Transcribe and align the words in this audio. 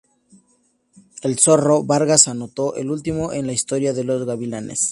El 1.21 1.37
"Zorro" 1.37 1.83
Vargas 1.83 2.27
anotó 2.27 2.73
el 2.73 2.89
último 2.89 3.33
en 3.33 3.45
la 3.45 3.53
historia 3.53 3.93
de 3.93 4.03
los 4.03 4.25
"Gavilanes". 4.25 4.89